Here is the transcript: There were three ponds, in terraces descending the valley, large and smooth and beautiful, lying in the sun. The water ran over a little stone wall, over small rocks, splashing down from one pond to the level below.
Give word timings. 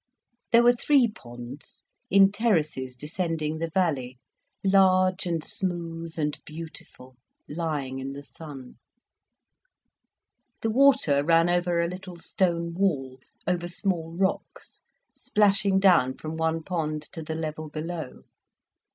There 0.51 0.63
were 0.63 0.73
three 0.73 1.07
ponds, 1.07 1.83
in 2.09 2.31
terraces 2.31 2.95
descending 2.95 3.59
the 3.59 3.69
valley, 3.69 4.17
large 4.63 5.27
and 5.27 5.43
smooth 5.43 6.17
and 6.17 6.39
beautiful, 6.43 7.17
lying 7.47 7.99
in 7.99 8.13
the 8.13 8.23
sun. 8.23 8.77
The 10.63 10.71
water 10.71 11.23
ran 11.23 11.51
over 11.51 11.79
a 11.79 11.87
little 11.87 12.17
stone 12.17 12.73
wall, 12.73 13.19
over 13.45 13.67
small 13.67 14.17
rocks, 14.17 14.81
splashing 15.15 15.79
down 15.79 16.15
from 16.17 16.35
one 16.35 16.63
pond 16.63 17.03
to 17.13 17.21
the 17.21 17.35
level 17.35 17.69
below. 17.69 18.23